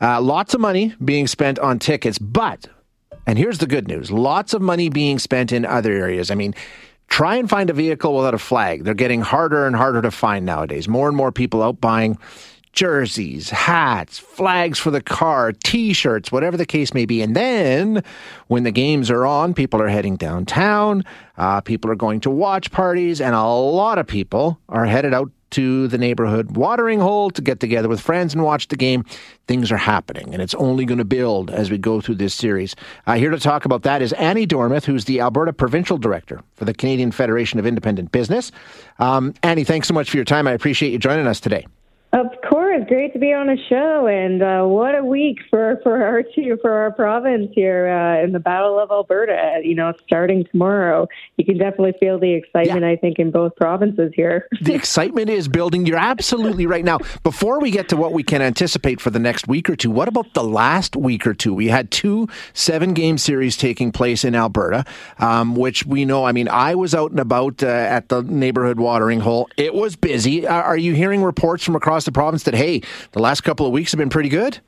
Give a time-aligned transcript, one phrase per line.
[0.00, 2.68] Uh, lots of money being spent on tickets, but,
[3.26, 6.30] and here's the good news lots of money being spent in other areas.
[6.30, 6.54] I mean,
[7.08, 8.84] try and find a vehicle without a flag.
[8.84, 10.88] They're getting harder and harder to find nowadays.
[10.88, 12.18] More and more people out buying
[12.72, 17.22] jerseys, hats, flags for the car, t shirts, whatever the case may be.
[17.22, 18.04] And then
[18.46, 21.04] when the games are on, people are heading downtown,
[21.36, 25.30] uh, people are going to watch parties, and a lot of people are headed out
[25.50, 29.04] to the neighborhood watering hole to get together with friends and watch the game.
[29.46, 32.76] Things are happening, and it's only going to build as we go through this series.
[33.06, 36.64] Uh, here to talk about that is Annie Dormuth, who's the Alberta Provincial Director for
[36.64, 38.52] the Canadian Federation of Independent Business.
[38.98, 40.46] Um, Annie, thanks so much for your time.
[40.46, 41.66] I appreciate you joining us today.
[42.12, 46.02] Of course, great to be on a show, and uh, what a week for for
[46.02, 49.60] our two, for our province here uh, in the Battle of Alberta.
[49.62, 52.82] You know, starting tomorrow, you can definitely feel the excitement.
[52.82, 52.90] Yeah.
[52.90, 54.48] I think in both provinces here.
[54.60, 55.86] the excitement is building.
[55.86, 56.84] You're absolutely right.
[56.84, 59.90] Now, before we get to what we can anticipate for the next week or two,
[59.90, 61.54] what about the last week or two?
[61.54, 64.84] We had two seven game series taking place in Alberta,
[65.18, 66.24] um, which we know.
[66.24, 69.48] I mean, I was out and about uh, at the neighborhood watering hole.
[69.56, 70.46] It was busy.
[70.46, 72.67] are you hearing reports from across the province that, hey,
[73.12, 74.60] the last couple of weeks have been pretty good?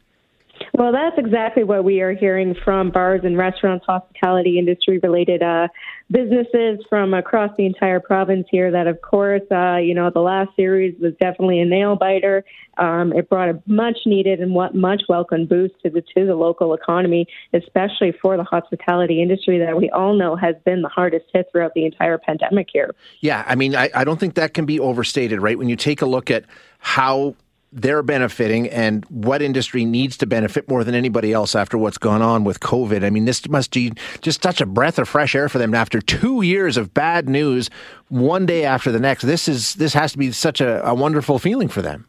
[0.74, 5.68] Well, that's exactly what we are hearing from bars and restaurants, hospitality industry related uh,
[6.10, 8.70] businesses from across the entire province here.
[8.70, 12.44] That, of course, uh, you know, the last series was definitely a nail biter.
[12.78, 16.34] Um, it brought a much needed and what much welcome boost to the to the
[16.34, 21.26] local economy, especially for the hospitality industry that we all know has been the hardest
[21.32, 22.94] hit throughout the entire pandemic here.
[23.20, 25.58] Yeah, I mean, I, I don't think that can be overstated, right?
[25.58, 26.44] When you take a look at
[26.78, 27.34] how
[27.72, 32.22] they're benefiting and what industry needs to benefit more than anybody else after what's gone
[32.22, 33.04] on with COVID.
[33.04, 36.00] I mean, this must be just such a breath of fresh air for them after
[36.00, 37.70] two years of bad news,
[38.08, 39.22] one day after the next.
[39.22, 42.06] This is this has to be such a, a wonderful feeling for them.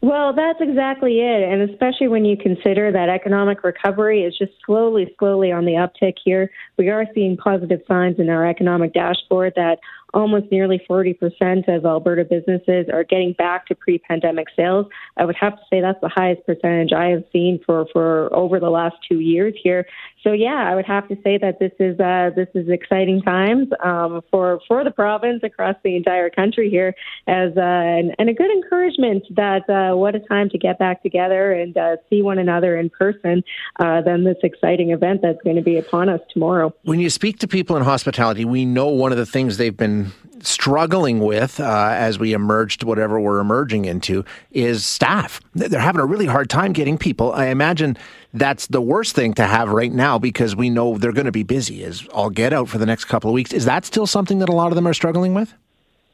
[0.00, 1.42] Well, that's exactly it.
[1.42, 6.14] And especially when you consider that economic recovery is just slowly, slowly on the uptick
[6.24, 6.50] here.
[6.76, 9.80] We are seeing positive signs in our economic dashboard that
[10.14, 14.86] almost nearly 40% of Alberta businesses are getting back to pre-pandemic sales.
[15.16, 18.58] I would have to say that's the highest percentage I have seen for, for over
[18.58, 19.86] the last two years here.
[20.24, 23.68] So yeah, I would have to say that this is uh, this is exciting times
[23.82, 26.94] um, for for the province across the entire country here,
[27.26, 31.02] as uh, and, and, a good encouragement that uh, what a time to get back
[31.02, 33.42] together and uh, see one another in person
[33.78, 36.72] uh, than this exciting event that's going to be upon us tomorrow.
[36.82, 40.12] When you speak to people in hospitality, we know one of the things they've been
[40.42, 45.40] struggling with uh, as we emerge to whatever we're emerging into is staff.
[45.54, 47.32] They're having a really hard time getting people.
[47.32, 47.96] I imagine
[48.34, 51.42] that's the worst thing to have right now because we know they're going to be
[51.42, 53.52] busy as all get out for the next couple of weeks.
[53.52, 55.54] Is that still something that a lot of them are struggling with?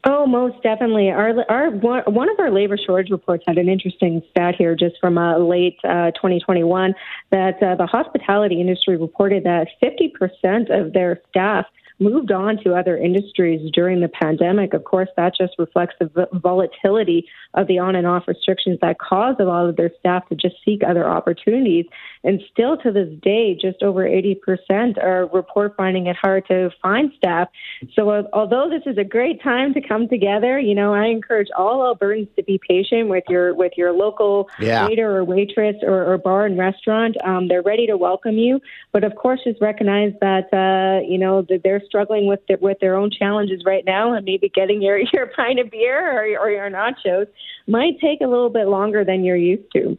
[0.07, 1.11] Oh, most definitely.
[1.11, 5.17] Our our one of our labor shortage reports had an interesting stat here, just from
[5.17, 6.95] uh, late uh, 2021,
[7.31, 11.65] that uh, the hospitality industry reported that 50% of their staff
[12.01, 14.75] moved on to other industries during the pandemic.
[14.75, 19.41] Of course, that just reflects the volatility of the on and off restrictions that caused
[19.41, 21.87] a lot of their staff to just seek other opportunities.
[22.25, 27.13] And still to this day, just over 80% are report finding it hard to find
[27.17, 27.49] staff.
[27.95, 31.49] So uh, although this is a great time to come together, you know, I encourage
[31.57, 34.87] all Albertans to be patient with your with your local yeah.
[34.87, 37.17] waiter or waitress or, or bar and restaurant.
[37.25, 38.61] Um, they're ready to welcome you,
[38.93, 42.79] but of course, just recognize that uh, you know that they're struggling with their, with
[42.81, 46.51] their own challenges right now, and maybe getting your your pint of beer or, or
[46.51, 47.27] your nachos
[47.67, 49.99] might take a little bit longer than you're used to.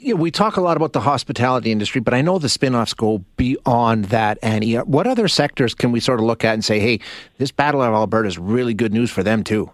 [0.00, 3.18] Yeah, we talk a lot about the hospitality industry, but I know the spin-offs go
[3.36, 4.38] beyond that.
[4.42, 6.98] Annie, what other sectors can we sort of look at and say, hey,
[7.38, 9.70] this Battle of Alberta is really good news for them too?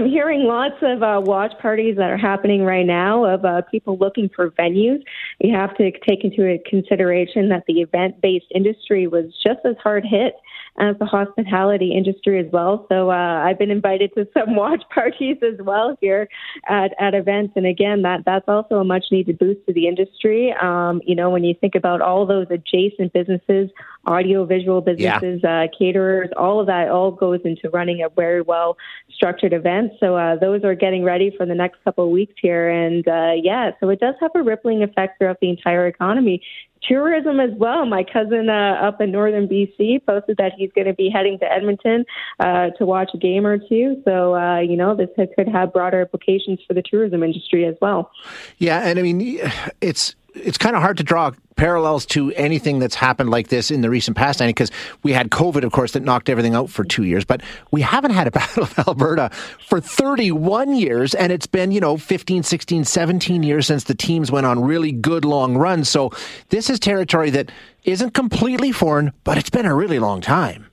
[0.00, 3.98] I'm hearing lots of uh, watch parties that are happening right now of uh, people
[3.98, 5.02] looking for venues.
[5.40, 10.06] You have to take into consideration that the event based industry was just as hard
[10.06, 10.36] hit
[10.78, 12.86] as the hospitality industry as well.
[12.88, 16.28] So uh, I've been invited to some watch parties as well here
[16.66, 17.52] at, at events.
[17.56, 20.54] And again, that that's also a much needed boost to the industry.
[20.60, 23.68] Um, you know, when you think about all those adjacent businesses,
[24.06, 25.64] audio visual businesses, yeah.
[25.64, 28.78] uh, caterers, all of that all goes into running a very well
[29.12, 29.89] structured event.
[29.98, 32.68] So uh, those are getting ready for the next couple of weeks here.
[32.68, 36.42] And uh, yeah, so it does have a rippling effect throughout the entire economy
[36.82, 37.84] tourism as well.
[37.86, 41.50] My cousin uh, up in northern BC posted that he's going to be heading to
[41.50, 42.04] Edmonton
[42.38, 44.02] uh, to watch a game or two.
[44.04, 48.10] So, uh, you know, this could have broader implications for the tourism industry as well.
[48.58, 49.40] Yeah, and I mean,
[49.80, 53.80] it's it's kind of hard to draw parallels to anything that's happened like this in
[53.82, 54.52] the recent past, Annie?
[54.52, 54.70] Because
[55.02, 58.12] we had COVID, of course, that knocked everything out for two years, but we haven't
[58.12, 59.30] had a Battle of Alberta
[59.68, 64.30] for 31 years, and it's been, you know, 15, 16, 17 years since the teams
[64.30, 65.88] went on really good long runs.
[65.88, 66.10] So
[66.48, 67.52] this is territory that
[67.84, 70.69] isn't completely foreign, but it's been a really long time.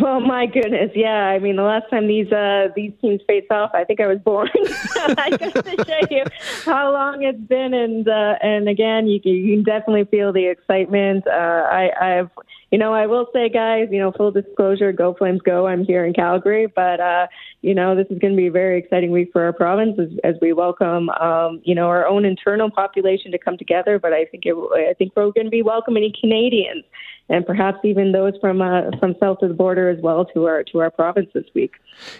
[0.00, 1.28] Well, my goodness, yeah.
[1.28, 4.18] I mean, the last time these uh, these teams faced off, I think I was
[4.18, 4.50] born.
[4.96, 6.24] I got to show you
[6.64, 11.28] how long it's been, and uh, and again, you, you can definitely feel the excitement.
[11.28, 11.30] Uh,
[11.70, 12.30] I, I've,
[12.72, 15.68] you know, I will say, guys, you know, full disclosure, go Flames, go!
[15.68, 17.28] I'm here in Calgary, but uh,
[17.62, 20.08] you know, this is going to be a very exciting week for our province as,
[20.24, 24.00] as we welcome, um, you know, our own internal population to come together.
[24.00, 26.84] But I think it, I think we're going to be welcoming Canadians
[27.28, 30.64] and perhaps even those from uh, from south of the border as well to our
[30.64, 31.72] to our province this week.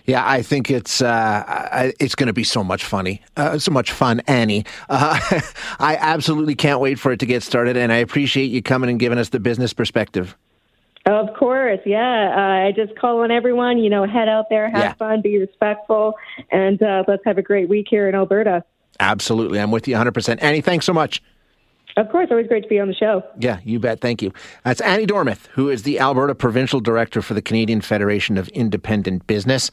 [0.06, 3.92] Yeah, I think it's uh, it's going to be so much funny, uh, so much
[3.92, 4.64] fun, Annie.
[4.88, 5.18] Uh,
[5.78, 8.98] I absolutely can't wait for it to get started, and I appreciate you coming and
[8.98, 10.36] giving us the business perspective.
[11.06, 12.34] Of course, yeah.
[12.34, 14.94] Uh, I just call on everyone, you know, head out there, have yeah.
[14.94, 16.14] fun, be respectful,
[16.50, 18.64] and uh, let's have a great week here in Alberta.
[19.00, 19.60] Absolutely.
[19.60, 20.38] I'm with you 100%.
[20.40, 21.20] Annie, thanks so much.
[21.96, 23.22] Of course, always great to be on the show.
[23.38, 24.00] Yeah, you bet.
[24.00, 24.32] Thank you.
[24.64, 29.26] That's Annie Dormuth, who is the Alberta Provincial Director for the Canadian Federation of Independent
[29.28, 29.70] Business.